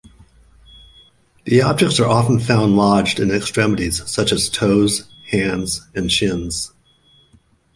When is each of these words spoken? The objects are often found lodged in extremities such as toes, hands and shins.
The 1.45 1.61
objects 1.61 1.99
are 1.99 2.07
often 2.07 2.39
found 2.39 2.75
lodged 2.75 3.19
in 3.19 3.29
extremities 3.29 4.01
such 4.09 4.31
as 4.31 4.49
toes, 4.49 5.03
hands 5.29 5.87
and 5.93 6.11
shins. 6.11 6.71